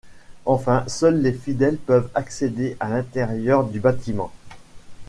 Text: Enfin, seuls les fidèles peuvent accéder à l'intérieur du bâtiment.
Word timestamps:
Enfin, 0.47 0.83
seuls 0.87 1.21
les 1.21 1.31
fidèles 1.31 1.77
peuvent 1.77 2.09
accéder 2.15 2.75
à 2.79 2.89
l'intérieur 2.89 3.63
du 3.65 3.79
bâtiment. 3.79 4.31